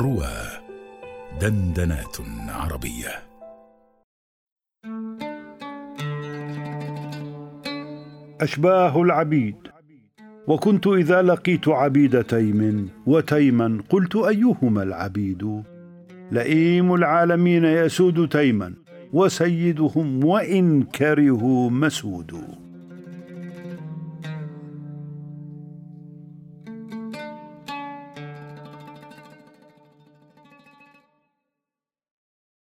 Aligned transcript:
روى 0.00 0.32
دندنات 1.40 2.16
عربية. 2.48 3.08
أشباه 8.40 9.02
العبيد. 9.02 9.56
وكنت 10.46 10.86
إذا 10.86 11.22
لقيت 11.22 11.68
عبيد 11.68 12.24
تيم 12.24 12.90
وتيما 13.06 13.82
قلت 13.90 14.16
أيهما 14.16 14.82
العبيد؟ 14.82 15.62
لئيم 16.32 16.94
العالمين 16.94 17.64
يسود 17.64 18.28
تيما 18.28 18.74
وسيدهم 19.12 20.24
وإن 20.24 20.82
كرهوا 20.82 21.70
مسود. 21.70 22.60